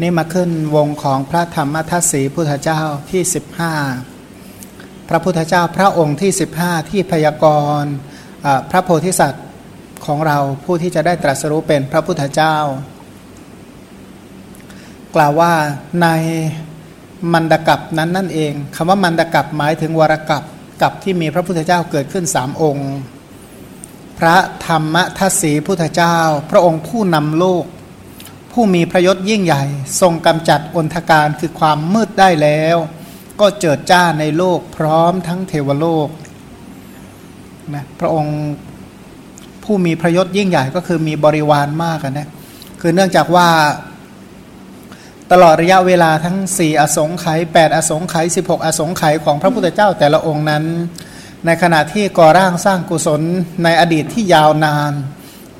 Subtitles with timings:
[0.00, 3.22] นี่มาขึ้นวงของพระธรรมทัศสีพุทธเจ้าที่
[4.16, 6.30] 15 พระพุทธเจ้าพระองค์ที่
[6.60, 7.46] 15 ที่พยาก
[7.80, 7.92] รณ์
[8.70, 9.44] พระโพธิสัตว์
[10.06, 12.56] ของเราผู้ที่จะได้ตรัสรู้เป็นพระพุทธเจ้า
[15.14, 15.52] กล่าวว่า
[16.02, 16.06] ใน
[17.32, 20.42] มันดกับนั้นนั่นเองคำว่ามันดกับหมายถึงวรกับ
[20.82, 22.90] กับที่มีพระพุทธเจ้าเกิดขึ้นสามองค์
[24.18, 24.36] พระ
[24.66, 26.16] ธรรมทัศสีพุทธเจ้า
[26.50, 27.64] พระองค์ผู้นำโลก
[28.52, 29.64] ผู้มีพระยศยิ่งใหญ่
[30.00, 32.76] ทรงกำจัดอนทการคือความมืดได้แล้ว
[33.40, 36.08] ก็เจิดจ้าในโลกพร้อมทั้งเทวโลก
[37.74, 38.38] นะพระองค์
[39.64, 42.28] ผู้มีพระยศยิ่งใหญ่ก็คือมีบริวารมากนะ
[42.80, 43.48] คือเนื่องจากว่า
[45.32, 50.64] ตลอดระยะเวลาทั้ง 4 อสงไขย8อสงไขย16 อสงไขยของพระพุทธเจ้าแต่ละองค์นั้น
[51.46, 53.22] ในขณะที่ก่อร่างสร้างกุศล
[53.64, 54.92] ในอดีตที่ยาวนาน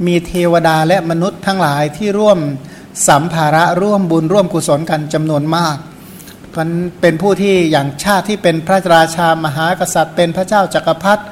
[0.07, 2.39] มีเทวดาและมนุษย์ทั้งหลายที่ร่วม
[3.09, 5.77] สัมภาระร่วมบุญร่วมกุศลกันจำนวนมาก
[6.59, 6.69] มัน
[7.01, 11.23] เป็นผู้ที่อย่างชาติที่เป็นพระราชามหากษัตริย์ เป็นพระเจ้าจักรพรรดิ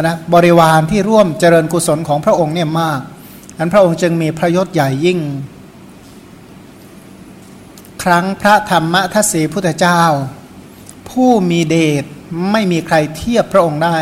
[0.00, 3.00] นะบริวารที่ร่วมเจริญกุศลของพระองค์เนี่ยมาก
[3.58, 5.20] อันพระองค์จึงมีพระยศใหญ่ยิ่ง
[8.02, 10.02] ครั้งพระธรรมทัศสีพุทธเจ้า
[11.10, 12.04] ผู้มีเดช
[12.52, 13.96] ไม่มีใครเทียบพระองค์ได้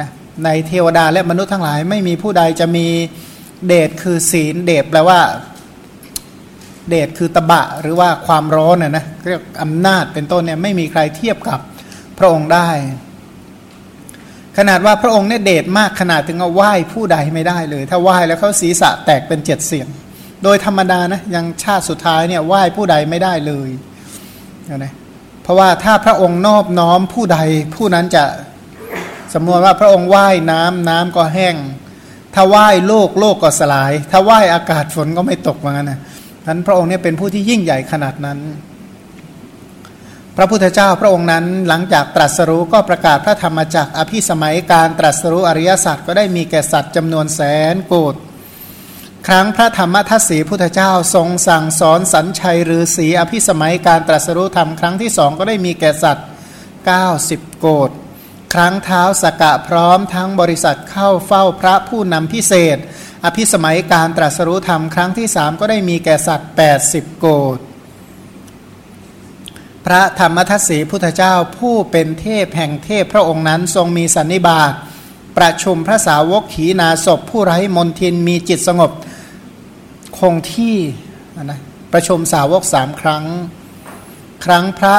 [0.00, 0.10] นะ
[0.44, 2.86] ในเทวดาและมนุษย์ทั้งหลายไม่มีผู้ใดจะมี
[3.66, 5.20] เดชคือศีลเดชแปลว่า
[6.88, 11.60] เดชคือตบะหรือว่าความร้อนน่ยนะเรียกอำนาจเป็นต้นเนี่ยไม่มีใครเทียบกับ
[12.18, 12.68] พระองค์ได้
[14.56, 19.88] ขนาดว่าพระองค์เนี่ยเดชมากขนาดถึงเอาไหว้ผู้ใดไม่ได้เลย ถ้าไหว้แล้วเขาศีรษะแตกเป็นเจ็ดเสียง
[20.42, 23.68] โดยธรรมดานะยังชาติสุดท้ายเนี่ยไหว้ผู้ใดไม่ได้เลย
[24.76, 24.92] นะ
[25.42, 27.38] เพราะว่าถ้าพระองค์นอบน้อมผู้ใด
[27.76, 28.24] ผู้นั้นจะ
[29.34, 31.56] สมมติว่าพระองค์ไหว้น้ำน้ำก็แห้ง
[32.34, 35.98] ถ้าไหว้โลกโลกก็สลาย ถ้าไหว้อากาศฝนก็ไม่ตกเหมือนกันนะ
[36.46, 38.38] นั้นพระองค์เนี่ยเป็นผู้ที่ยิ่งใหญ่ขนาดนั้น
[40.36, 47.40] พระพุทธเจ้าพระองค์นั้นหลังจากตรัสรู้ก็ประกาศพระธรรมจักรอภิสมัยการตรัสรู้อริยสัจก็ได้มีแก่สัตว์จำนวนแส
[47.74, 48.14] นโกด
[49.26, 56.26] ครั้งพระธรรมทัศสีพุทธเจ้าทรงสั่งสอนสัญชัยหรือสีอภิสมัยการตรัสรู้ธรรมครั้งที่สองก็ได้มีแก่สัตว์
[56.92, 57.90] 90 โกด
[58.54, 62.78] ครั้งเท้าสกะพร้อมทั้งบริษัทเข้าเฝ้าพระผู้นำพิเศษ
[63.26, 66.52] อภิสมัยการตรัสรู้ธรรมครั้งที่สามก็ได้มีแก่สัตว์
[66.84, 67.26] 80 โก
[67.56, 67.58] ด
[69.86, 74.72] พระธรรมทัศสีพุทธเจ้าผู้เป็นเทพแห่งเทพพระองค์นั้นทรงมีสันนิบาต
[75.38, 78.90] ประชุมพระสาวกขีนาศพผู้ไร้มนทินมีจิตสงบ
[80.18, 80.76] คงที่
[81.44, 81.60] นะ
[81.92, 83.24] ประชุมสาวกสามครั้ง
[84.44, 84.96] ครั้งพระ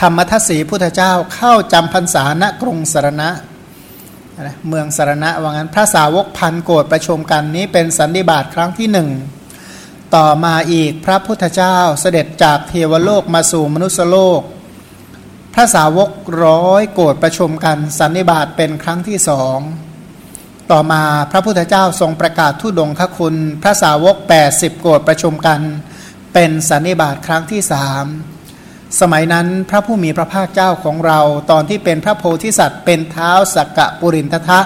[0.00, 3.49] ธรรมทัศสีพุทธเจ้าเข้าจำพรรษาณกรุงสารณะนะ
[4.68, 9.08] เมืองสารณะว่างั้น พระสาวกพันโกรธประชุมกันนี้เป็นสันนิบาตครั้งที่หนึ่ง
[10.14, 14.40] ต่อมาอีกพระพุทธเจ้าเสด็จจากเทวโลกมาสู่มนุษยโลก
[15.54, 16.10] พระสาวก
[16.44, 19.58] ร้อยโกรธประชุมกันสันนิบาตเป็นครั้งที่สอง
[20.70, 24.16] ต่อมาพระพุทธเจ้าทรงประกาศทุดงคคุณ พระสาวก
[24.48, 25.60] 80 โกรธประชุมกัน
[26.34, 28.04] เป็นสันนิบาตครั้งที่สาม
[28.98, 31.20] สมัยนั้นพระผู้มีพระภาคเจ้าของเรา
[31.50, 34.60] ตอนที่เป็นพระโพธิสัตว์เป็นเท้าสักกะปุรินทะ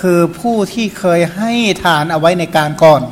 [0.00, 1.52] คือผู้ที่เคยให้
[1.84, 3.02] ทานเอาไว้ในการก่อน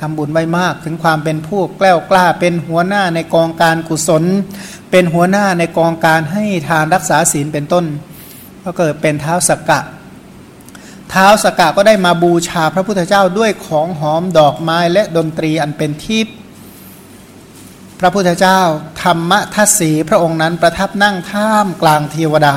[0.00, 4.24] ทำบุญไว้มากถึงความเป็นผู้แกล้วกล้า เป็นหัวหน้าในกองการกุศล
[4.90, 7.84] เป็นหัวหน้าในกองการให้ทานรักษาศีลเป็นต้น
[8.64, 9.80] ก็เกิดเป็นเท้าสักกะ
[11.10, 16.36] เท้าสกกะก็ได้มาบูชาพระพุทธเจ้าด้วยของหอมดอกไม้และดนตรีอันเป็นทิพย์
[18.00, 18.60] พระพุทธเจ้า
[19.02, 22.56] ธรรมทัศสีพระองค์นั้นประทับนั่งท่ามกลางเทวดา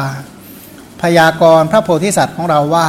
[1.01, 2.87] พยากรณ์พระโพธิสัตว์ของเราว่า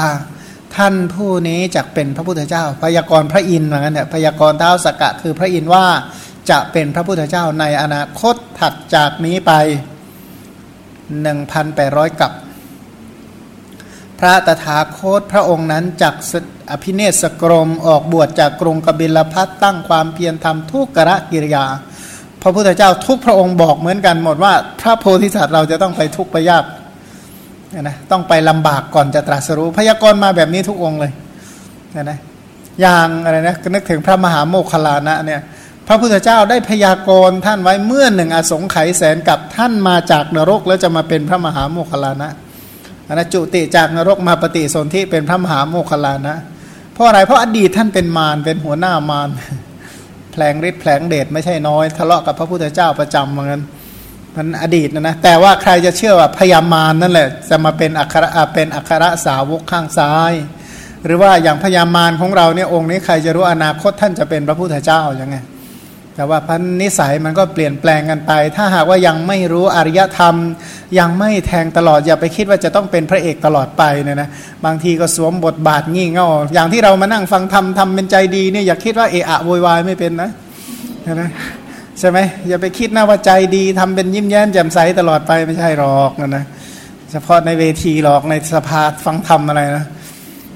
[0.77, 5.87] ท่านผู้นี้จะเป็นพระพุทธเจ้า พยากรณ์พระอินทร์เหมือนกันเนี่ยพยากรณ์เท้าสกกะคือพระอินทร์ว่า
[6.51, 9.53] จะเป็นพระพุทธเจ้าในอนาคตถัดจากนี้ไป
[11.27, 12.33] 1,800 กับ
[14.19, 16.15] พระตถาคตพระองค์นั้นจัก
[16.71, 21.67] อภิเนศกรมออกบวชจากกรุงกบิลพัทตั้งความเพียรทำทุกกระกิริยา
[22.43, 26.65] พระพุทธเจ้าทุกพระองค์บอกเหมือนกันหมดว่า พระโพธิสัตว์เราจะต้องไปทุกข์ไปยาก
[27.81, 31.13] นะต้องไปลำบากก่อนจะตรัสรู้ พยากรณ์มาแบบนี้ทุกองค์เลย
[32.03, 32.19] นะ
[32.81, 35.41] อย่างอะไรนะนึกถึงพระมหาโมคคลานะเนี่ย
[35.87, 42.29] พระพุทธเจ้าได้พยากรณ์ท่านไว้เมื่อหนึ่งอสงไขยแสนกับท่านมาจากนรก แล้วจะมาเป็นพระมหาโมคคลานะ
[43.13, 46.35] นะจุติจากนรกมาปฏิสนธิเป็นพระมหาโมคคลานะ
[46.93, 49.29] เพราะอะไรเพราะอดีตท่านเป็นมารเป็นหัวหน้ามาร
[50.33, 53.63] แผลงฤทธิ์แผลงเดชไม่ใช่น้อยทะเลาะกับพระพุทธเจ้าประจำเหมือนกัน
[54.37, 58.25] มันอดีตนะนะแต่ว่าใครจะเชื่อว่าพยามารนั่นแหละ จะมาเป็นอัคร
[58.55, 60.33] เป็นอัครสาวกข้างซ้าย
[61.05, 65.37] หรือว่าอย่างพยามารของเราเนี่ยองค์นี้ใครจะรู้อนาคตท่านจะเป็นพระพุทธเจ้ายัางไง
[66.21, 70.35] แต่ว่าพันนิสัยมันก็เปลี่ยนแปลงกันไป ถ้าหากว่ายังไม่รู้อริยธรรม
[70.99, 74.29] ยังไม่แทงตลอดอย่าไปคิดว่าจะต้องเป็นพระเอกตลอดไปเนี่ยนะ
[74.65, 80.31] บางทีก็สวมบทบาทงี่เง่าอย่างที่เรามานั่งฟังธรรมทำเป็นใจดีเนี่ยอย่าคิดว่าเอะอะโวยวายไม่เป็นนะ
[81.15, 81.31] นะ
[81.99, 82.19] ใช่ไหม
[82.49, 86.45] อย่าไปคิดนะว่าใจดีทำเป็นยิ้มแย้มแจ่มใสตลอดไปไม่ใช่หรอกนะนะ
[87.11, 89.87] เฉพาะในเวทีหรอกในสภาฟังธรรมอะไรนะ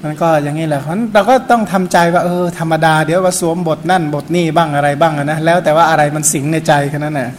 [0.05, 7.29] มันก็อย่างนี้แหละเพราะเราก็ต้องทำใจว่าเออธรรมดาเดี๋ยวว่าสวมบทนั่นบทนี่บ้างอะไรบ้างนะแล้วแต่ว่าอะไรมันสิงในใจแค่นั้นแหละ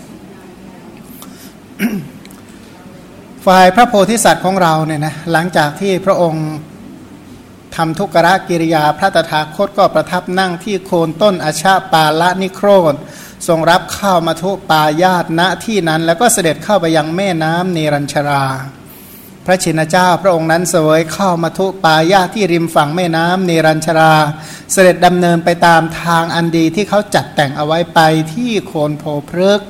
[3.47, 6.47] ฝ่ายพระโพธิสัตว์ของเราเนี่ยนะหลังจากที่พระองค์
[7.77, 12.95] ทำทุกรกิริยาพระตถาคตก็ประทับนั่งที่โคนต้นอาชาปาละนิโครธ
[13.49, 18.45] ทรงรับข้าวมาทุปายาตณที่นั้น แล้วก็เสด็จเข้าไปยังแม่น้ำเนรัญชรา
[19.47, 24.15] พระชินเจ้าพระองค์นั้นเสวยเข้ามาทุปายาที่ริมฝั่งแม่น้ำเนรัญชรา
[24.73, 28.01] เสด็จดำเนินไปตามทางอันดีที่เขาจัดแต่งเอาไว้ไป
[28.35, 29.61] ที่โคนโพพฤก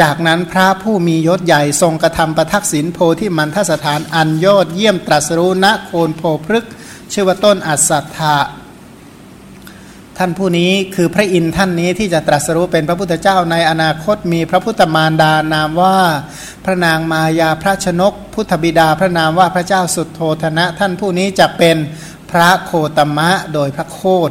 [0.00, 6.66] จากนั้นพระผู้มียศใหญ่ทรงกระทำประทักษิณโพที่มันทสถานอันยอดเยี่ยมตรัสรู้ณโคนโพพฤก
[7.12, 8.36] ชื่อว่าต้นอัศธา
[10.18, 15.98] ท่านผู้นี้คือพระอินทร์ท่านนี้ที่จะตรัสรู้เป็นพระพุทธเจ้าในอนาคตมีพระพุทธมารดานามว่า
[16.64, 21.76] พระนางมายาพระชนก พุทธบิดาพระนามว่าพระเจ้าสุดโทธนะ ท่านผู้นี้จะเป็น
[22.30, 24.30] พระโคตมะโดยพระโคด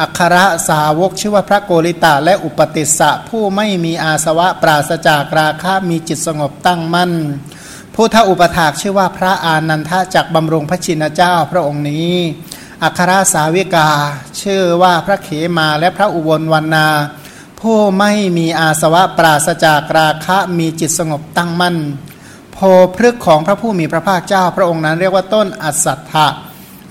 [0.00, 0.36] อัคร
[0.68, 7.12] สาวกชื่อว่าพระโกริตาและอุปติสสะผู้ไม่มีอาสวะปราศจากราคะมีจิตสงบตั้งมั่น
[7.94, 12.14] ผู้ท้าอุปถากชื่อว่าพระอานันทะจากบำรงพระชินเจ้าพระองค์นี้
[12.84, 13.88] อัครสาวิกา
[14.40, 16.88] ชื่อว่าพระเขมาและพระอุบลวันนา
[17.60, 21.76] ผู้ไม่มีอาสวะปราศจากราคะมีจิตสงบตั้งมั่น
[22.52, 22.58] โพ
[22.96, 26.26] พฤกของพระผู้มีพระภาคเจ้าพระองค์นั้นเรียกว่าต้นอัสัทธะ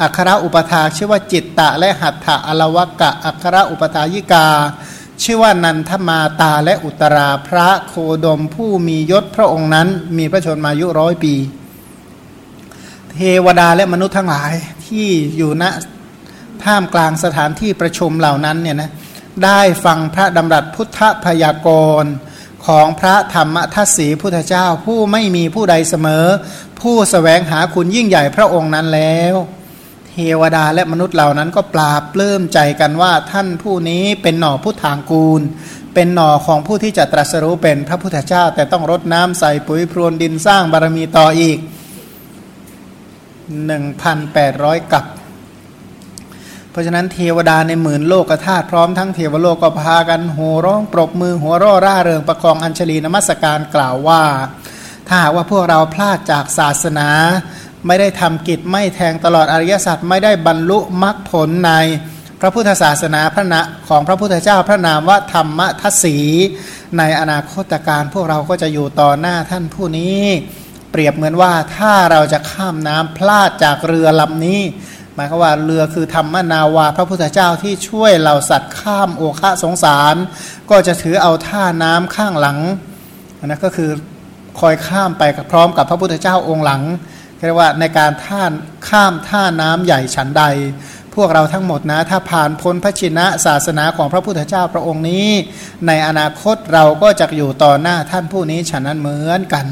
[0.01, 4.47] อัครอุปถาชื่อว่าจิตตะและหัตถะอลวกะอัครอุปถายิกา
[5.23, 7.93] ชื่อว่านันทมาตาและอุตราพระโค
[8.25, 9.87] ดมผู้มียศพระองค์นั้น
[10.17, 11.35] มีพระชนมายุร้อยปี
[13.13, 14.53] เทวดาและมนุษย์ทั้งหลาย
[14.87, 15.07] ที่
[15.37, 15.63] อยู่ณ
[16.63, 18.91] ท่ามกลางสถานที่ประชุมเหล่านั้นเนี่ยนะ
[19.45, 21.69] ได้ฟังพระดำรัสพุทธพยาก
[22.01, 22.11] รณ์
[22.65, 26.25] ของพระธรรมทัศสีพุทธเจ้าผู้ไม่มีผู้ใดเสมอ
[26.81, 29.35] ผู้สแสวงหาคุณยิ่งใหญ่พระองค์นั้นแล้ว
[30.09, 35.41] เทวดาและมนุษย์เหล่านั้นก็ปราบปลื้มใจกันว่าท่านผู้นี้เป็นหน่อพุทธางกูล
[35.93, 41.57] เป็นหน่อของผู้ที่จะตรัสรู้เป็นพระพุทธเจ้า แต่ต้องรดน้ำใส่ปุ๋ยพรวนดินสร้างบารมีต่ออีก
[43.57, 45.05] 1,800 กับ
[46.71, 54.23] เพราะฉะนั้นเทวดาในหมื่นโลกธาตุพร้อมทั้งเทวโลกก็พากันโห่ร้องปรบมือหัวร่อร่าเริงประคองอัญชลีนมัสการกล่าวว่า
[55.07, 57.09] ถ้าหากว่าพวกเราพลาดจากศาสนา
[57.87, 61.71] ไม่ได้ทำกิจไม่แทงตลอดอริยสัจไม่ได้บรรลุมรรคผลใน
[62.41, 66.17] พระพุทธศาสนาพระนะของพระพุทธเจ้าพระนามว่าธรรมทัศสี
[66.97, 70.23] ในอนาคตการพวกเราก็จะอยู่ต่อหน้าท่านผู้นี้
[70.91, 74.61] เปรียบเหมือนว่าถ้าเราจะข้ามน้ำพลาดจากเรือลำนี้
[75.15, 80.15] หมายความว่าเรือคือธรรมนาวา พระพุทธเจ้าที่ช่วยเหล่าสัตว์ข้ามโอคะสงสาร
[80.69, 82.59] ก็จะถือเอาท่าน้ำข้างหลัง
[83.45, 83.89] นะก็คือ
[84.59, 86.81] คอยข้ามไปพร้อมกับพระพุทธเจ้าองค์หลัง
[87.45, 88.51] เรียกว่าในการท่าน
[88.89, 90.43] ข้ามท่าน้ำใหญ่ฉันใด
[91.15, 95.27] พวกเราทั้งหมดนะถ้าผ่านพ้นพระชินะศาสนาของพระพุทธเจ้าพระองค์นี้
[95.87, 99.65] ในอนาคตเราก็จะอยู่ต่อหน้าท่านผู้นี้ฉะนั้นเหมือนกัน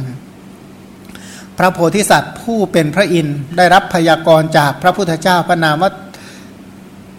[1.58, 5.92] พระโพธิสัตว์ผู้เป็นพระอินทร์ได้รับพยากรณ์จากพระพุทธเจ้าพระนามว่า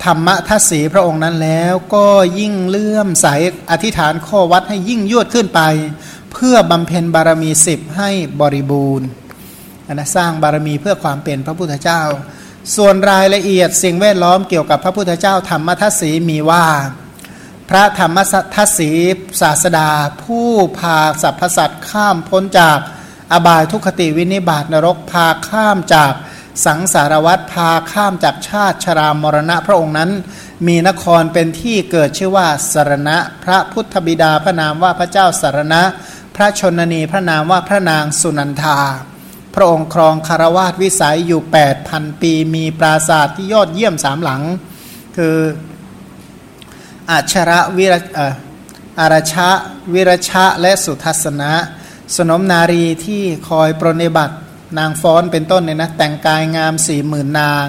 [0.05, 2.07] ธรรมทัศสีพระองค์นั้นแล้วก็
[2.39, 3.27] ยิ่งเลื่อมใส
[3.71, 5.61] อธิษฐานข้อวัดให้ยิ่งยวดขึ้นไป
[6.33, 9.09] เพื่อบำเพ็ญบารมีสิบให้บริบูรณ์
[9.93, 12.03] นะสร้างบารมีเพื่อความเป็นพระพุทธเจ้า
[12.77, 16.67] ส่วนรายละเอียดสิ่งแวดล้อมเกี่ยวกับพระพุทธเจ้าธรรมทัศสีมีว่า
[17.69, 18.19] พระธรรม
[18.55, 18.91] ทัศสี
[19.41, 19.91] ศาสดา
[20.23, 22.79] ผู้พาสรรพสัตว์ข้ามพ้นจาก
[23.33, 26.13] อบายทุคติวินิบาตนรกพาข้ามจาก
[26.67, 30.11] สังสารวัตรพาข้ามจากชาติชรามรณะพระองค์นั้น
[30.67, 35.83] มีนครเป็นที่เกิดชื่อว่าสารณะ พระพุทธบิดาพระนามว่าพระเจ้าสารณะ
[36.37, 38.79] พระชนนีพระนามว่าพระนางสุนันทา
[39.55, 41.41] พระองค์ครองคารวาสวิสัยอยู่
[41.83, 44.43] 8,000 ปี มีปราสาทที่ยอดเยี่ยมสามหลัง
[45.17, 45.37] คือ
[47.11, 47.95] อัชระวิร
[49.01, 49.49] อารชะ
[49.95, 51.53] วิรชะและสุทัศนะ
[52.17, 54.35] สนมนารีที่คอยปรนิบัติ
[54.79, 57.67] นางฟ้อนเป็นต้นเนี่ยนะแต่งกายงามสี่หมื่นนาง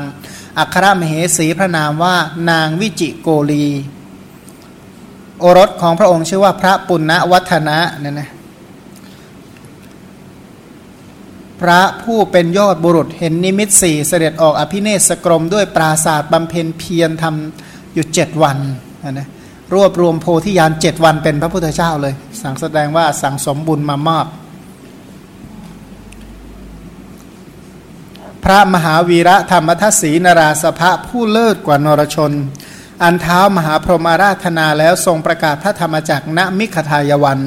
[0.59, 2.15] อัครมเหสีพระนามว่า
[2.49, 3.67] นางวิจิโกลี
[5.39, 8.29] โอรสของพระองค์ชื่อว่าพระปุณณวัฒนะเนี่ยนะ
[11.61, 18.57] พระผู้เป็นยอดบุรุษเห็นนิมิตสี่เสด็จออกอภิเนศกรมด้วยปราศาสตร์บำเพ็ญเพียรทำอยู่เจ็ดวัน
[19.11, 19.27] นะ
[19.73, 24.27] รวบรวมโพธิญาณเจ็ดวันเป็นพระพุทธเจ้าเลย สั่งแสดงว่าสั่งสมบุญมามาก
[28.43, 32.31] พระมหาวีระธรรมทัศสีนราสภะผู้เลิศกว่านรชน
[33.03, 37.39] อันเท้ามหาพรหมาราธนาแล้วทรงประกาศพระธรรมจักรณมิขทายวัน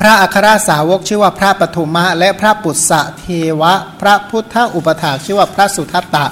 [0.00, 3.24] พระอัครสาวกชื่อว่าพระปฐุมะและพระปุษะเท
[3.60, 6.26] วะ พระพุทธอุปถาชื่อว่าพระสุทัตตะ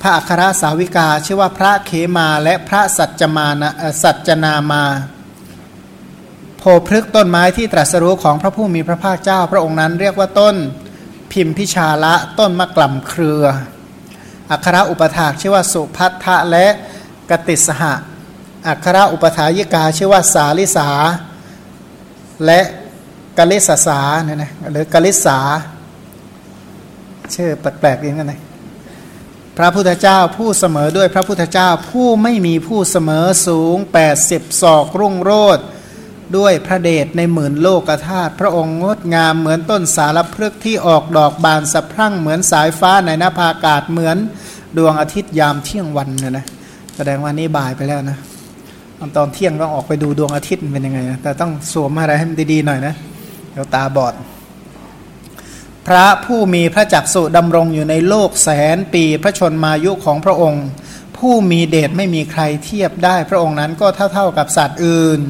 [0.00, 3.70] พระอัครสาวิกาชื่อว่าพระเขมาและพระสัจจมานะ
[4.02, 4.84] สัจจนามา
[6.58, 10.56] โพพฤกต้นไม้ที่ตรัสรู้ของพระผู้มีพระภาคเจ้า พระองค์นั้นเรียกว่าต้น
[11.32, 13.44] พิมพิชาละต้นมะกล่ำเครือ
[14.50, 16.66] อัครอุปถากชื่อว่าสุพัทธะและ
[17.30, 17.94] กติสหะ
[18.68, 20.88] อัครอุปถายิกาชื่อว่าสาลิสา
[22.44, 22.60] และ
[23.38, 25.38] กลิสสาเนี่ยนะหรือกลิสา
[27.34, 28.40] ชื่อแปลกๆอย่างนั้นนะ
[29.58, 33.76] พระพุทธเจ้าผู้เสมอด้วยพระพุทธเจ้าผู้ไม่มีผู้เสมอสูง
[34.18, 35.58] 80 ศอกรุ่งโรด
[36.36, 44.16] ด้วยพระเดชในหมื่นโลกธาตุพระองค์งดงามเหมือนต้นสารพฤกษ์ที่ออกดอกบานสะพรั่งเหมือนสายฟ้าในนภาอากาศเหมือน
[44.78, 46.46] ดวงอาทิตย์ยามเที่ยงวันเนี่ยนะ
[46.96, 48.18] แสดงว่านี้บ่ายไปแล้วนะ
[49.16, 52.94] ตอนเที่ยงต้องออกไปดูดวงอาทิตย์เป็นยังไงนะแต่ต้องสวมอะไรให้มันดีๆหน่อยนะ
[53.52, 54.14] เดี๋ยวตาบอด
[55.88, 60.64] พระผู้มีพระจักสุดำรงอยู่ในโลกแสนปีพระชนมายุของพระองค์
[61.16, 65.20] ผู้มีเดชไม่มีใครเทียบได้ พระองค์นั้นก็เท่าๆกับสัตว์อื่น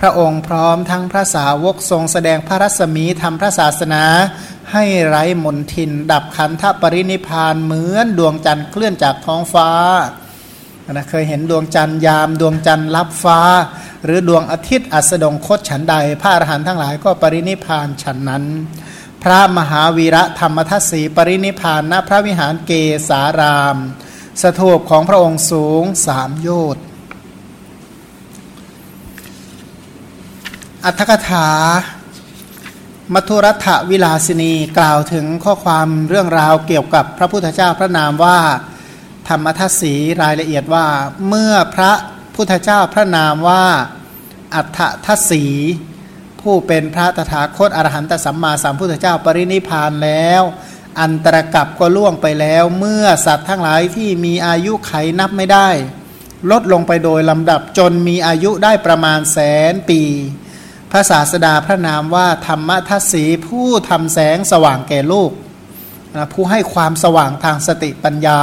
[0.00, 4.04] พระองค์พร้อมทั้งพระสาวกทรงแสดงพระรัศมีทำพระศาสนา
[4.72, 9.70] ให้ไร้มนทิน ดับขันธปรินิพานเหมือนดวงจันทร์เคลื่อนจากท้องฟ้า
[10.92, 13.40] นะเคยเห็นดวงจันทร์ยามดวงจันทร์ลับฟ้า
[14.04, 18.44] หรือดวงอาทิตย์อัสดงคตฉันใด พระอรหันต์ทั้งหลายก็ปรินิพานฉันนั้น
[19.22, 22.72] พระมหาวีระธรรมทัศสีปรินิพานณพระวิหารเก
[23.08, 23.76] สาราม
[24.42, 26.84] สถูปของพระองค์สูงสามโยชน์
[30.84, 31.48] อัตถกถา
[33.14, 38.38] มัทุรัฐวิลาสินีกล่าวถึงข้อความเรื่องราวเกี่ยวกับพระพุทธเจ้าพระนามว่า
[39.28, 40.86] ธรรมทัศสีรายละเอียดว่า
[41.28, 41.92] เมื่อพระ
[42.34, 43.64] พุทธเจ้าพระนามว่า
[44.54, 45.44] อัฏฐทัศสี
[46.42, 50.42] ผู้เป็นพระตถาคตอรหันตสัมมาสัมพุทธเจ้าปรินิพานแล้ว
[51.00, 55.68] อันตรกับก็ล่วงไปแล้ว เมื่อสัตว์ทั้งหลายที่มีอายุไขนับไม่ได้
[56.50, 59.38] ลดลงไปโดยลำดับจนมีอายุได้ประมาณแส
[59.72, 60.02] นปี
[60.90, 65.30] พระศาสดาพระนามว่าธรรมทัศสีผู้ทำแสงสว่างแก่ลูก
[66.14, 68.40] นะผู้ให้ความสว่างทางสติปัญญา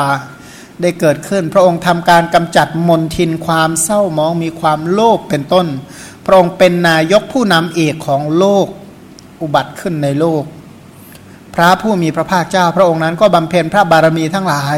[0.82, 5.68] ได้เกิดขึ้น พระองค์ทำการกำจัดมนทินความเศร้ามองมีความโลภเป็นต้น
[6.30, 8.68] ระองค์เป็นนายกผู้นำเอกของโลก
[9.42, 10.44] อุบัติขึ้นในโลก
[11.56, 14.78] พระผู้มีพระภาคเจ้า พระองค์นั้นก็บำเพ็ญพระบารมีทั้งหลาย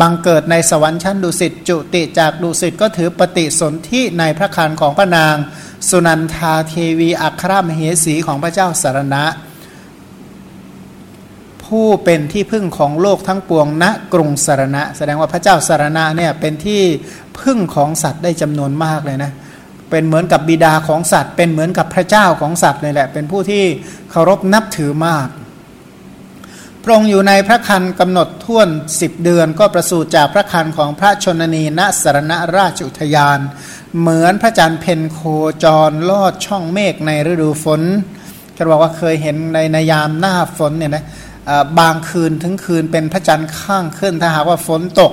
[0.00, 5.34] บังเกิดในสวรรค์ชั้นดุสิตจุติจากดุสิตก็ถือปฏิสนธิในพระคันของพระนาง
[5.88, 9.24] สุนันทาเทวีอัครมเหสีของพระเจ้าสารณะ
[11.64, 16.82] ผู้เป็นที่พึ่งของโลกทั้งปวงณกรุงสารณะ แสดงว่าพระเจ้าสารณะเนี่ยเป็นที่
[17.40, 23.64] พึ่งของสัตว์ได้จำนวนมากเลยนะเเป็นเหมือนกับบิดาของสัตว์ เป็นเหมือนกับพระเจ้าของสัตว์เลยแหละ เป็นผู้ที่
[24.10, 25.28] เคารพนับถือมาก
[26.82, 28.68] พระองค์อยู่ในพระคันกำหนดท่วน
[29.00, 33.38] สิบเดือนก็ประสูติจากพระคันของพระชนนีณสรณราชอุทยาน
[33.98, 35.20] เหมือนพระจันทร์เพนโค
[35.64, 37.80] จรลอดช่องเมฆในฤดูฝน
[38.56, 41.04] จะบอกว่าเคยเห็นในนยามหน้าฝนเนี่ยนะ
[41.78, 45.12] บางคืนถึงคืนเป็นพระจันทร์ข้างขึ้นถ้าหากว่าฝนตก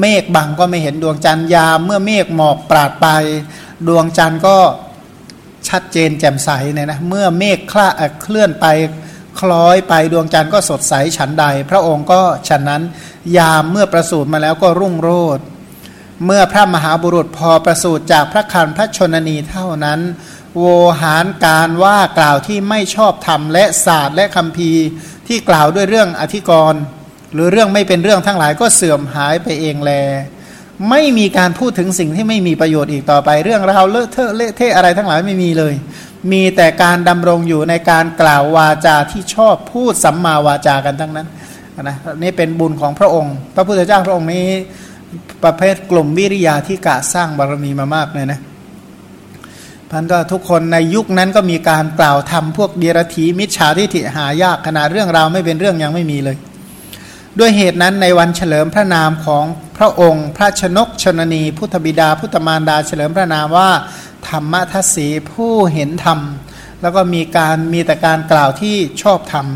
[0.00, 3.06] เมฆบังก็ไม่เห็นดวงจันทร์ยามเมื่อเมฆหมอกปราดไป
[3.88, 4.56] ดวงจันทร์ก็
[5.68, 7.88] ชัดเจนแจ่มใสเนี่ยนะเมื่อเมฆคลา
[8.22, 8.66] เคลื่อนไป
[9.40, 12.82] คล้อยไปดวงจันทร์ก็สดใสฉันใด พระองค์ก็ฉันนั้น
[13.36, 15.44] ยามเมื่อประสูติมาแล้วก็รุ่งโรจน์
[16.24, 20.00] เมื่อพระมหาบุรุษพอประสูติจากพระคันพระชนนีเท่านั้น
[20.56, 20.64] โว
[21.02, 24.70] หารการว่ากล่าวที่ไม่ชอบธรรมและศาสตร์และคำพี
[25.28, 26.82] ที่กล่าวด้วยเรื่องอธิกรณ์
[27.32, 29.92] หรือเรื่องไม่เป็นเรื่องทั้งหลายก็เสื่อมหายไปเองแล
[30.88, 35.74] ไม่มีการพูดถึงสิ่งที่ไม่มีประโยชน์อีกต่อไป เรื่องราวเลอะเทอะเละเทะอะไรทั้งหลายไม่มีเลย
[36.32, 41.28] มีแต่การดำรงอยู่ในการกล่าววาจาที่ชอบพูดสัมมาวาจากันทั้งนั้น
[41.82, 44.46] นะนี่เป็นบุญของพระองค์ พระพุทธเจ้าพระองค์นี้
[45.44, 48.40] ประเภทกลุ่มวิริยาที่กะสร้างบารมีมามากเลยนะ
[49.90, 56.36] พันก็ทุกคนในยุคนั้นก็มีการกล่าวทำพวกเดียรถีมิจฉาทิฏฐิหายากขนาดเรื่องราวไม่เป็นเรื่องยังไม่มีเลย
[57.38, 59.44] ด้วยเหตุนั้นในวันเฉลิมพระนามของ
[59.76, 63.70] พระองค์ พระชนกชนนี พุทธบิดา พุทธมารดาเฉลิมพระนามว่า
[64.28, 66.20] ธรรมทัศสีผู้เห็นธรรม
[66.82, 69.46] แล้วก็มีการมีแต่การกล่าวที่ชอบธรรม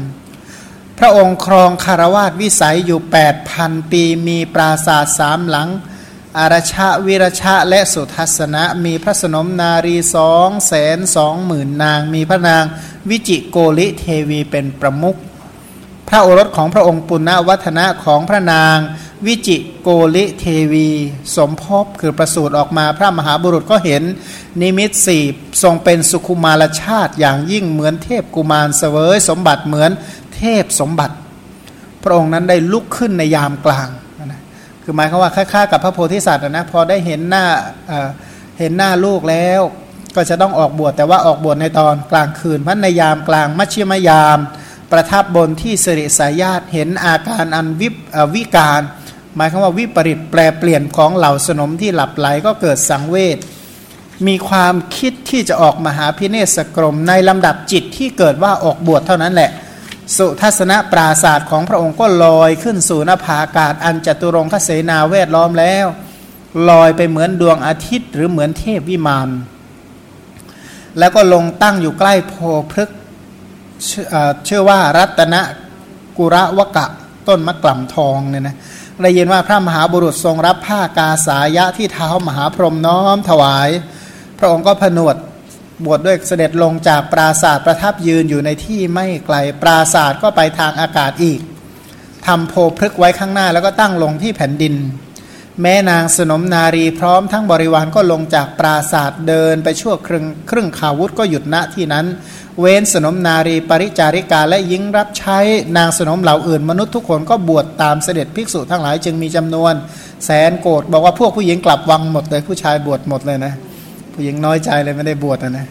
[0.98, 3.00] พระองค์ครองคารวาสวิสัยอยู่
[3.46, 5.68] 8,000 ปีมีปราสาทสามหลัง
[6.38, 12.64] อารชะวิรชะและสุทัศนะ มีพระสนมนารีสองแสนสองหมื่นนาง มีพระนาง
[13.10, 15.18] วิจิโกริเทวีเป็นประมุข
[16.08, 18.76] พระโอรสของพระองค์ปุณณวัฒนะของพระนาง
[19.26, 20.88] วิจิโกลิเทวี
[21.36, 24.02] สมภพคือประสูติออกมาพระมหาบุรุษก็เห็น
[24.60, 25.22] นิมิตสี่
[25.62, 29.90] ทรงเป็นสุขุมารชาติอย่างยิ่งเหมือนเทพกุมารเสวยสมบัติเหมือน
[30.36, 31.14] เทพสมบัติ
[32.02, 33.88] พระองค์นั้นได้ลุกขึ้นในยามกลาง
[34.24, 34.40] นะ
[34.82, 37.44] คือหมายความว่าค่าๆกับพระโพธิสัตว์นะพอได้เห็นหน้า
[37.88, 39.60] เเห็นหน้าลูกแล้ว
[40.16, 44.38] ก็จะต้องออกบวชแต่ว่าออกบวชในตอนกลางคืนพันในยามกลางมัชชิมยาม
[44.94, 47.94] ประทับบนที่สิริสายญาติเห็นอาการอันวิบ
[48.34, 48.82] วิการ
[49.36, 53.38] หมายความว่าวิปริตแปลเปลี่ยนของเหล่าสนมที่หลับไหลก็เกิดสังเวช
[54.26, 59.50] มีความคิดที่จะออกมาหาพิเนศกรม ในลำดับจิตที่เกิดว่าออกบวชเท่านั้นแหละ
[60.16, 65.86] สุทัศนปราศาสตร์ของพระองค์ก็ลอยขึ้นสู่นภาอากาศอันจตุรงคเสนาเวทล้อมแล้ว
[66.68, 69.28] ลอยไปเหมือนดวงอาทิตย์หรือเหมือนเทพวิมาน
[70.98, 72.34] แล้วก็ลงตั้งอยู่ใกล้โพ
[72.72, 75.34] พฤกเชื่อว่ารัตน
[76.18, 76.86] กุระวกะ
[77.28, 78.56] ต้นมะกล่ำทองเนี่ยนะ
[79.02, 83.68] ได้ยินว่าพระมหาบุรุษทรงรับผ้ากาสายะที่เท้ามหาพรหมน้อมถวาย
[84.38, 85.16] พระองค์ก็ผนวด
[85.84, 91.40] บวชดด้วยเสด็จลงจากปราศาสตร์ประทับยืนอยู่ในที่ไม่ไกลปราศาสตร์ก็ไปทางอากาศอีก
[92.26, 94.74] ทำโพพฤกไว้ข้างหน้าแล้วก็ตั้งลงที่แผ่นดิน
[95.62, 102.06] แม่นางสนมนารีพร้อมทั้งบริวารก็ลงจากปราศาสตร์เดินไปชั่วครึ่งครึ่งขาวุธก็หยุดณที่นั้น
[102.60, 105.38] เว้นสนมนารีปริจาริกาและยิงรับใช้
[105.76, 109.72] นางสนมเหล่าอื่นมนุษย์ทุกคนก็บวชตามเสด็จภิกษุทั้งหลายจึงมีจำนวน
[110.24, 113.52] แสนโกรธบอกว่าพวกผู้หญิงกลับวังหมดเลยผู้ชายบวชหมดเลยนะ
[114.14, 115.66] ผู้หญิงน้อยใจเลยไม่ได้บวชนะนะ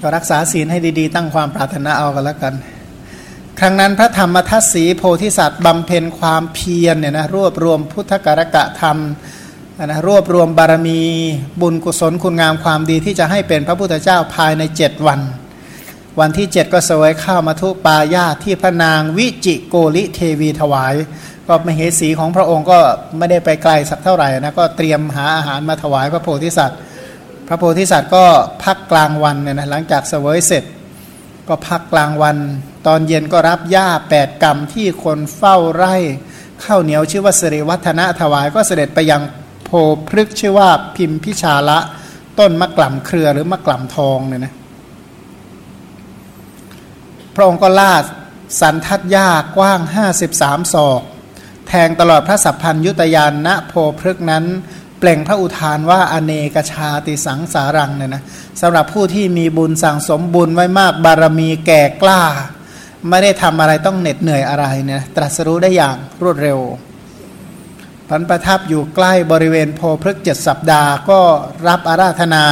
[0.00, 2.54] ก็รักษาศีลให้ดีๆ ตั้งความปรารถนาเอากันแล้วกัน
[3.60, 8.98] ครั้งนั้นพระธรรมทัศสีโพธิสัตว์บำเพ็ญความเพียรเนี่ยนะรวบรวมพุทธการกะธรรม
[9.84, 11.00] นะรวบรวมบารมี
[11.60, 15.20] บุญกุศลคุณงามความดีที่จะให้เป็นพระพุทธเจ้าภายในเจ็ดวัน
[16.20, 20.94] วันที่เจ็ดก็สวยข้าวมาทุปายาที่พระนางวิจิโกริเทวีถวาย
[21.48, 22.78] ก็มเหสีของพระองค์ก็
[23.18, 26.78] ไม่ได้ไปไกลสักเท่าไหร่นะก็เตรียมหาอาหารมาถวายพระโพธิสัตว์
[27.48, 28.24] พระโพธิสัตว์ก็
[28.62, 30.64] พักกลางวันเนี่ยนะหลังจากเสวยเสร็จ
[31.48, 32.36] ก็พักกลางวัน
[32.86, 35.96] ตอนเย็นก็รับหญ้าแปดกรรมที่คนเฝ้าไร่
[36.64, 39.22] ข้าวเหนียวชื่อว่าสิริวัฒนะถวายก็เสด็จไปยัง
[39.64, 39.70] โพ
[40.08, 41.78] พฤกชื่อว่าพิมพิชาละ
[42.38, 44.54] ต้นมะกล่ำเครือหรือมะกล่ำทองเนี่ยนะ
[47.34, 48.04] พระองค์ก็ลาด
[48.60, 51.02] สันทัดยากว้างห้าสิบสามศอก
[51.68, 54.44] แทงตลอดพระสัพพัญยุตยานณโพพฤกนั้น
[55.08, 58.22] ล่งพระอุทานว่า อเนกชาติสังสารังเนี่ยนะ
[58.60, 62.22] สำหรับผู้ที่มีบุญสั่งสมบุญไว้มากบารมีแก่กล้า
[63.08, 66.58] ไม่ได้ทำอะไรต้องเหน็ดเหนื่อยอะไรเนี่ยตรัสรู้ได้อย่างรวดเร็ว
[68.08, 71.20] พันประทับอยู่ใกล้บริเวณโพพฤกเจ็ดสัปดาห์ก็
[71.68, 72.44] รับอาราธนา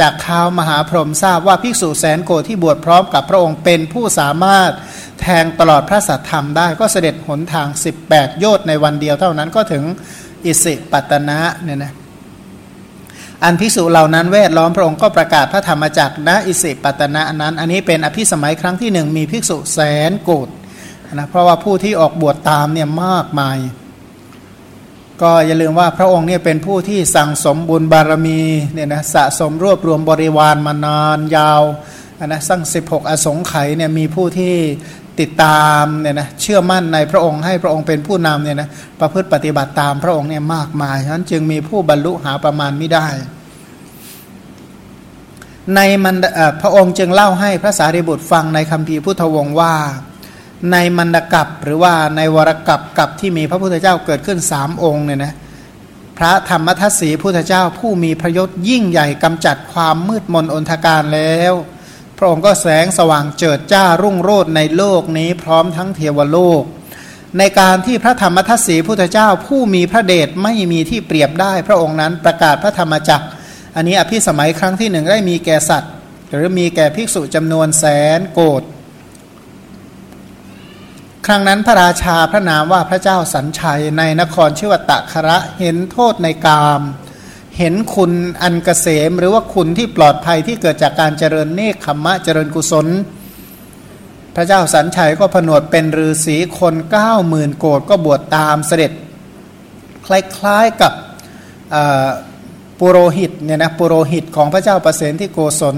[0.00, 4.70] จากเท้ามหาพรหมทราบว่าภิกษุแสนโกที่บวชพร้อมกับพระองค์เป็นผู้สามารถ
[5.20, 7.68] แทงตลอดพระสัทธรรมได้ก็เสด็จหนทาง
[8.04, 9.84] 18 โยชน์ในวันเดียวเท่านั้นก็ถึง
[10.46, 11.92] อิสิปตนะเนี่ยนะ
[13.44, 19.78] อันภิกษุเหล่านั้นแวดล้อมพระองค์ก็ประกาศพระธรรมจักรณอิสิปตนะนั้น อันนี้เป็นอภิสมัยครั้งที่หนึ่งมีภิกษุแส
[20.10, 20.48] นโกด
[21.14, 23.58] นะเพราะว่าผู้ที่ออกบวชตามเนี่ยมากมาย
[25.22, 28.40] ก็อย่าลืมว่าพระองค์เนี่ยเป็นผู้ที่สั่งสมบุญบารมี
[28.74, 31.62] เนี่ยนะสะสมรวบรวมบริวารมานานยาว
[32.26, 34.54] นะสั่ง16 อสงไขยเนี่ยมีผู้ที่
[35.20, 38.68] ติดตามเนี่ยนะเชื่อมั่นในพระองค์ให้พระองค์เป็นผู้นำเนี่ยนะ
[39.00, 43.06] ประพฤติปฏิบัติตามพระองค์เนี่ยมากมายฉะนั้นจึงมีผู้บรรลุหาประมาณไม่ได้
[45.74, 46.16] ในมัน
[46.62, 49.74] พระองค์จึงเล่าให้พระสารีบุตรฟังในคำพีพุทธวงศ์ว่า
[50.72, 55.34] ในมันดกับหรือว่าในวรกับกับที่มีพระพุทธเจ้าเกิดขึ้นสามองค์เนี่ยนะ
[56.18, 61.54] พระธรรมทัศสีพุทธเจ้าผู้มีพระยศยิ่งใหญ่กำจัดความมืดมนอนทการแล้ว
[62.22, 66.62] ระองค์ก็แสงสว่างเจิดจ้ารุ่งโรจน์ในโลกนี้พร้อมทั้งเทวโลก
[67.38, 73.26] ในการที่พระธรรมทัศสีพุทธเจ้าผู้มีพระเดชไม่มีที่เปรียบได้ พระองค์นั้นประกาศพระธรรมจักร
[73.76, 75.92] อันนี้อภิสมัยครั้งที่หนึ่งได้มีแก่สัตว์
[76.32, 77.84] หรือมีแก่ภิกษุจำนวนแส
[78.18, 78.62] นโกด
[81.26, 86.82] ครั้งนั้นพระราชาพระนามว่าพระเจ้าสัญชัยในนครชื่อวตะคระเห็นโทษในกาม
[87.58, 88.12] เห็นคุณ
[88.42, 92.86] อันกเกษมหรือว่าคุณที่ปลอดภัยที่เกิดจากการเจริญเนคขมมะเจริญกุศล
[94.36, 98.92] พระเจ้าสัญชัยก็ผนวดเป็นฤาษีคนเก้าหมื่นโกดก็บวชตามเสด็จ
[100.06, 100.08] ค
[100.44, 100.92] ล้ายๆกับ
[102.80, 105.76] ปุโรหิตเนี่ยนะปุโรหิตของพระเจ้าประเสนที่โกศล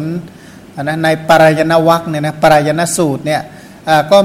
[0.83, 3.41] นะในปรายณวัคเนี่ยนะปรายณสูตรเนี่ย
[4.11, 4.19] ก็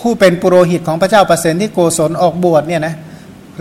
[0.00, 3.00] ผู้เป็นปุโรหิตของพระเจ้าประเสนที่โกศลออกบวชเนี่ยนะเ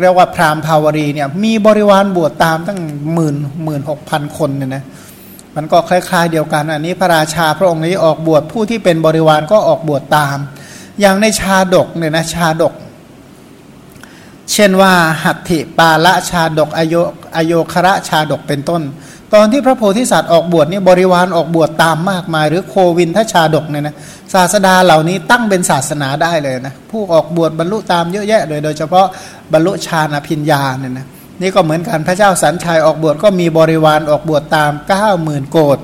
[0.01, 2.79] เรียกว่าพราหมณ์ภาวรีเนี่ยมีบริวารบวชตามตั้ง
[3.13, 4.83] หมื่นหมื่นหกพันคนเนี่ยนะ
[5.55, 10.37] มันก็คล้ายๆเดียวกันอันนี้พระราชาพระองค์นี้ออกบวชผู้ที่เป็นบริวารก็ออกบวชตาม
[10.99, 12.73] อย่างในชาดกเนี่ยนะชาดก
[14.53, 16.95] เช่นว่าหัตถิปาละชาดกอโย
[17.35, 18.81] อโยคระชาดกเป็นต้น
[19.33, 23.95] ตอนที่พระโพธิสัตว์ออกบวชนี่บริวารออกบวชตามมากมาย หรือโควินทชาดกเนี่ยนะ
[24.33, 29.05] ศาสดาเหล่านี้ตั้งเป็นศาสนาได้เลยนะผู้ออกบวชบรรลุตามเยอะแยะเลยโดยเฉพาะ
[29.53, 31.07] บรรลุฌานอภิญญาเนี่ยนะ
[31.41, 35.79] นี่ก็เหมือนกันพระเจ้าสันชัยออกบวชก็มีบริวารออกบวชตาม9ก้าหมื่นโกด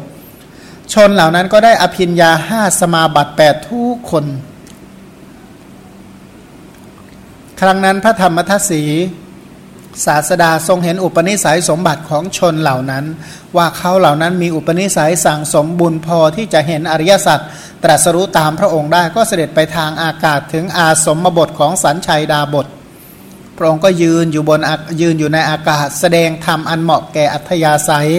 [0.93, 4.25] ชนเหล่านั้นก็ได้อภิญญาห้าสมาบัติแปดทุกคน
[7.61, 8.83] ครั้งนั้นพระธรรมทัศสี
[10.05, 13.05] ศาสดาทรงเห็นอุปนิสัยสมบัติของชนเหล่านั้น
[13.57, 17.39] ว่าเขาเหล่านั้นมีอุปนิสัยสั่งสมบุญพอที่จะเห็นอริยสัจ
[17.83, 22.67] ตรัสรู้ตามพระองค์ได้ก็เสด็จไปทางอากาศถึงอาสมบทของสันชัยดาบท
[23.57, 24.59] พระองค์ก็ยืนอยู่บน
[25.01, 28.11] ยืนอยู่ในอากาศ แสดงธรรมอันเหมาะแก่อัธยาศัย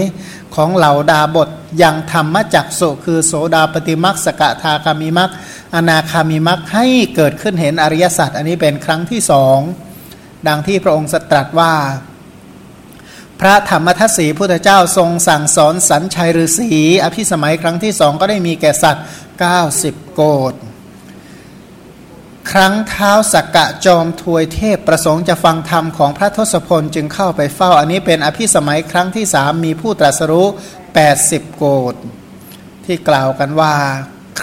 [0.55, 1.49] ของเหล่าดาบท
[1.83, 5.31] ยังธรรมจักสุคือโสดาปฏิมักสกทาคามิมัก
[5.75, 6.87] อนาคามิมักให้
[7.17, 9.59] เกิดขึ้นเห็นอริยสัจอันนี้เป็นครั้งที่สอง
[10.49, 11.75] ดังที่พระองค์ตรัสว่า
[13.41, 19.05] พระธรรมทัศสีพุทธเจ้าทรงสั่งสอนสัญชัยฤาษีอภิสมัยครั้งที่สองก็ได้มีแก่สัตว์
[19.61, 20.55] 90 โกด
[22.51, 30.47] ครั้งเท้าสักกะจอมทวยเทพประสงค์จะฟังธรรมของพระทศพลจึงเข้าไปเฝ้า อันนี้เป็นอภิสมัยครั้งที่สามมีผู้ตรัสรู้
[31.03, 31.95] 80 โกด
[32.85, 33.75] ที่กล่าวกันว่า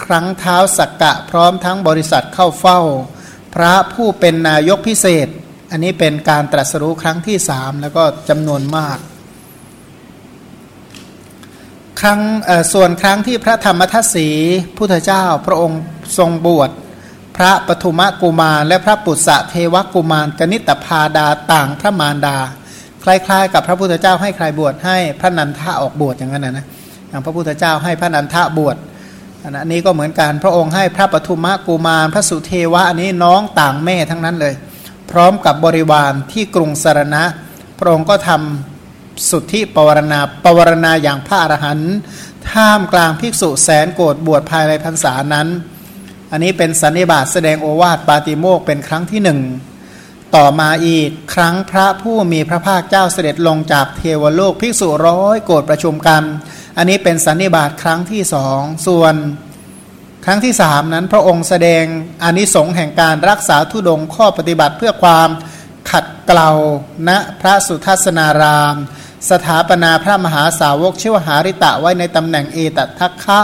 [0.01, 2.79] ครั้งเท้าสักกะพร้อมทั้งบริษัทเข้าเฝ้า
[3.55, 5.27] พระผู้เป็นนายกพิเศษ
[5.75, 8.97] อันนี้เป็นการตรัสรู้ครั้งที่สามแล้วก็จำนวนมาก
[12.01, 12.19] ครั้ง
[12.73, 14.27] ส่วนครั้งที่พระธรรมทัศสี
[14.77, 15.81] พุทธเจ้าพระองค์
[16.17, 16.69] ทรงบวช
[17.37, 22.37] พระปฐุมกุมารและพระปุษะเทวกุมารกนิตพาดาต่างพระมารดา
[23.03, 26.65] คล้ายๆ กับพระพุทธเจ้าให้ใครบวชให้พระนันทะออกบวชอย่างนั้นนะนะ
[27.09, 28.75] อย่างพระพุทธเจ้าให้พระนันทะบวช
[29.61, 34.55] อันนี้ก็เหมือนกันพระองค์ให้พระปฐุมกุมารพระสุเทวะอันนี้น้องต่างแม่ทั้งนั้นเลย
[35.13, 37.23] พร้อมกับบริวารที่กรุงสารณะ
[37.79, 41.93] พระองค์ก็ทำสุทธิปวารณาปวารณาอย่างพระอรหันต์
[42.51, 45.47] ท่ามกลางภิกษุแสนโกรธบวชภายในพรรษานั้น
[46.31, 49.39] อันนี้เป็นสันนิบาตแสดงโอวาทปาติโมกเป็นครั้งที่หนึ่ง
[50.35, 56.23] ต่อมาอีกครั้งพระผู้มีพระภาคเจ้าเสด็จลงจากเทวโลกภิกษุร้อยโกรธประชุมกัน
[56.77, 59.15] อันนี้เป็นสันนิบาตครั้งที่สองส่วน
[60.25, 61.83] ครั้งที่สามนั้นพระองค์แสดง
[62.23, 65.29] อนิสงส์แห่งการรักษาทุดงข้อปฏิบัติเพื่อความ
[65.91, 66.49] ขัดเกลา
[67.07, 67.09] ณ
[67.41, 68.75] พระสุทัศนาราม
[69.29, 73.39] สถาปนาพระมหาสาวกชื่อวหาริตะไว้ในตำแหน่งเอตทัคคะ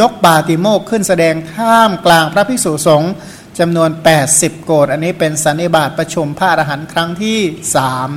[0.00, 3.12] ยกบาติโมกขึ้นแสดงท่ามกลางพระภิกษุสงฆ์
[3.58, 3.90] จำนวน
[4.28, 7.38] 80 โกดอันนี้เป็นสันนิบาตประชุมพระอรหันต์ครั้งที่
[7.76, 8.10] สาม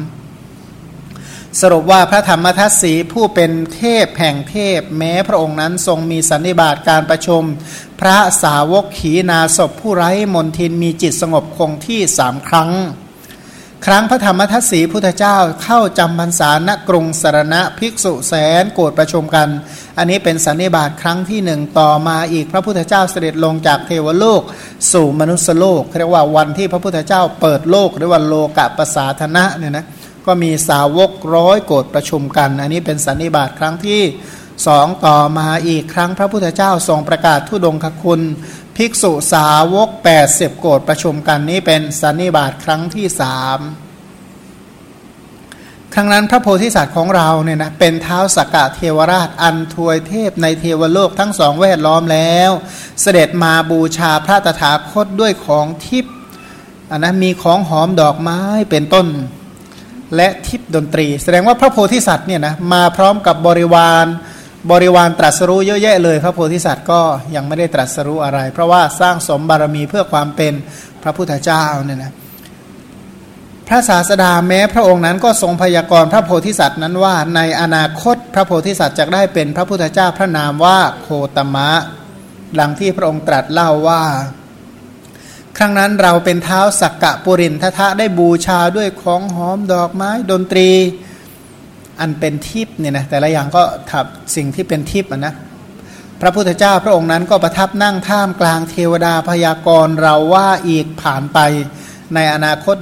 [1.61, 7.43] สรุปว่าพระธรรมทัศสีผู้เป็นเทพแห่งเทพ แม้พระองค์นั้นทรงมีสันนิบาตการประชุม
[7.99, 12.71] พระสาวกขีนาศพผู้ไร้มนทินมีจิตสงบคงที่สามครั้ง
[13.85, 19.47] ครั้งพระธรรมทัศสีพุทธเจ้าเข้าจำพรรษาณกรุงสารณะภิกษุแสนโกรธประชุมกัน
[19.97, 24.41] อันนี้เป็นสันนิบาตครั้งที่หนึ่งต่อมาอีกพระพุทธเจ้าเสด็จลงจากเทวโลก
[24.91, 29.85] สู่มนุษยโลกเรียกว่าวันที่พระพุทธเจ้าเปิดโลกหรือว่าโลกะปสาธนะเนี่ยนะ
[30.25, 34.01] ก็มีสาวกร้อยโกรธประชุมกัน อันนี้เป็นสันนิบาตครั้งที่
[34.67, 38.21] สองต่อมาอีกครั้งพระพุทธเจ้าทรงประกาศทุดงคคุณ
[38.75, 39.89] ภิกษุสาวก
[40.25, 43.59] 80 โกรธประชุมกันนี้เป็นสันนิบาตครั้งที่สาม
[45.93, 52.51] ครั้งนั้นพระโพธิสัตว์ของเราเนี่ยนะเป็นเท้าสกกะเทวราชอันทวยเทพในเทวโลกทั้งสองแวดล้อมแล้ว
[53.01, 56.13] เสด็จมาบูชาพระตถาคตด้วยของทิพย์
[56.91, 58.39] อันนะมีของหอมดอกไม้
[58.71, 59.07] เป็นต้น
[60.15, 64.05] และทิพดนตรี แสดงว่าพระโพธิสัตว์เนี่ยนะมาพร้อมกับบริวาร
[64.71, 67.01] บริวารตรัสรู้เยอะแยะเลยพระโพธิสัตว์ก็
[67.35, 70.53] ยังไม่ได้ตรัสรู้อะไร เพราะว่าสร้างสมบารมีเพื่อความเป็น
[71.03, 72.11] พระพุทธเจ้าเนี่ยนะ
[73.67, 81.69] พระศาสดาแม้พระองค์นั้นก็ทรงพยากรณ์พระโพธิสัตว์นั้นว่า ในอนาคตพระโพธิสัตว์จะได้เป็นพระพุทธเจ้าพระนามว่าโคตมะ
[82.59, 84.03] ดังที่พระองค์ตรัสเล่าว่า
[85.57, 90.69] ครั้งนั้นเราเป็นเท้าสักกะปุรินทะได้บูชาด้วยของหอมดอกไม้ดนตรี
[91.99, 95.33] อันเป็นทิพย์เนี่ยนะแต่ละอย่างก็ถับสิ่งที่เป็นทิพย์นะ
[96.21, 101.39] พระพุทธเจ้าพระองค์นั้นก็ประทับนั่งท่ามกลางเทวดาพยากรณ์เราว่าอีกผ่านไป
[102.13, 102.75] ในอนาคต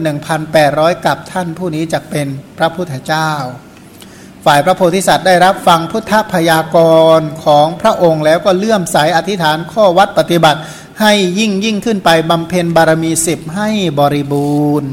[0.49, 3.31] 1,800 กับท่านผู้นี้จะเป็นพระพุทธเจ้า
[4.45, 6.77] ฝ่ายพระโพธิสัตว์ได้รับฟังพุทธพยาก
[7.17, 10.59] รณ์ของพระองค์แล้วก็เลื่อมใสอธิษฐานข้อวัดปฏิบัติ
[11.03, 14.89] ให้ยิ่งยิ่งขึ้นไปบำเพ็ญบารมีสิบให้บริบูรณ์